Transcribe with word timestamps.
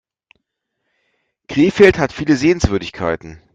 Krefeld 1.47 1.99
hat 1.99 2.11
viele 2.11 2.35
Sehenswürdigkeiten 2.35 3.39